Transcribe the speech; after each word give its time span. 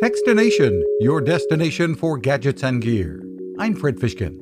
Techstination, 0.00 0.84
your 1.00 1.20
destination 1.20 1.96
for 1.96 2.18
gadgets 2.18 2.62
and 2.62 2.80
gear. 2.80 3.20
I'm 3.58 3.74
Fred 3.74 3.96
Fishkin. 3.96 4.38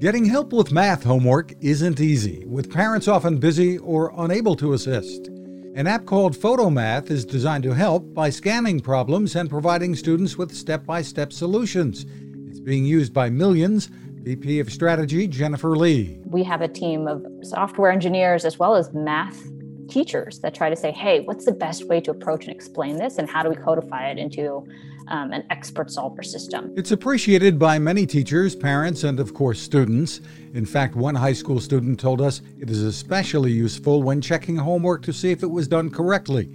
Getting 0.00 0.24
help 0.24 0.52
with 0.52 0.72
math 0.72 1.04
homework 1.04 1.52
isn't 1.60 2.00
easy, 2.00 2.44
with 2.48 2.72
parents 2.72 3.06
often 3.06 3.38
busy 3.38 3.78
or 3.78 4.12
unable 4.18 4.56
to 4.56 4.72
assist. 4.72 5.28
An 5.76 5.86
app 5.86 6.04
called 6.04 6.36
Photomath 6.36 7.12
is 7.12 7.24
designed 7.24 7.62
to 7.62 7.72
help 7.72 8.12
by 8.12 8.28
scanning 8.28 8.80
problems 8.80 9.36
and 9.36 9.48
providing 9.48 9.94
students 9.94 10.36
with 10.36 10.52
step 10.52 10.84
by 10.84 11.00
step 11.00 11.32
solutions. 11.32 12.04
It's 12.50 12.58
being 12.58 12.84
used 12.84 13.14
by 13.14 13.30
millions. 13.30 13.88
VP 14.22 14.58
of 14.58 14.72
Strategy 14.72 15.28
Jennifer 15.28 15.76
Lee. 15.76 16.20
We 16.26 16.42
have 16.44 16.60
a 16.60 16.68
team 16.68 17.06
of 17.08 17.24
software 17.42 17.90
engineers 17.90 18.44
as 18.44 18.58
well 18.58 18.76
as 18.76 18.92
math 18.92 19.48
teachers 19.92 20.40
that 20.40 20.54
try 20.54 20.70
to 20.70 20.76
say, 20.76 20.90
hey, 20.90 21.20
what's 21.20 21.44
the 21.44 21.52
best 21.52 21.86
way 21.86 22.00
to 22.00 22.10
approach 22.10 22.46
and 22.46 22.54
explain 22.54 22.96
this, 22.96 23.18
and 23.18 23.28
how 23.28 23.42
do 23.42 23.50
we 23.50 23.56
codify 23.56 24.08
it 24.08 24.18
into 24.18 24.66
um, 25.08 25.32
an 25.32 25.44
expert 25.50 25.90
solver 25.90 26.22
system? 26.22 26.72
It's 26.76 26.92
appreciated 26.92 27.58
by 27.58 27.78
many 27.78 28.06
teachers, 28.06 28.56
parents, 28.56 29.04
and 29.04 29.20
of 29.20 29.34
course, 29.34 29.60
students. 29.60 30.22
In 30.54 30.64
fact, 30.64 30.96
one 30.96 31.14
high 31.14 31.34
school 31.34 31.60
student 31.60 32.00
told 32.00 32.22
us 32.22 32.40
it 32.58 32.70
is 32.70 32.82
especially 32.82 33.52
useful 33.52 34.02
when 34.02 34.22
checking 34.22 34.56
homework 34.56 35.02
to 35.02 35.12
see 35.12 35.30
if 35.30 35.42
it 35.42 35.50
was 35.50 35.68
done 35.68 35.90
correctly. 35.90 36.48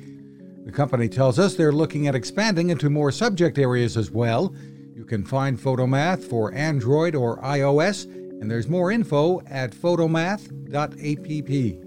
The 0.65 0.71
company 0.71 1.08
tells 1.08 1.38
us 1.38 1.55
they're 1.55 1.71
looking 1.71 2.08
at 2.08 2.15
expanding 2.15 2.71
into 2.71 2.89
more 2.89 3.11
subject 3.11 3.59
areas 3.59 3.97
as 3.97 4.09
well. 4.09 4.53
You 4.95 5.05
can 5.05 5.23
find 5.23 5.59
Photomath 5.59 6.23
for 6.23 6.52
Android 6.53 7.13
or 7.13 7.39
iOS, 7.41 8.05
and 8.05 8.49
there's 8.49 8.67
more 8.67 8.91
info 8.91 9.41
at 9.41 9.71
photomath.app. 9.71 11.86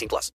18 0.01 0.09
plus. 0.09 0.29